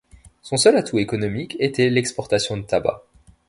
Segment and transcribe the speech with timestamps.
[0.41, 3.03] Son seul atout économique était l'exportation de tabac.